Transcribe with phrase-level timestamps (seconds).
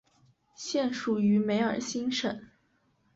[0.55, 2.41] 现属于梅尔辛省。